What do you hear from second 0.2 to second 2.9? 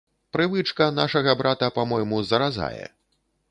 Прывычка нашага брата, па-мойму, заразае.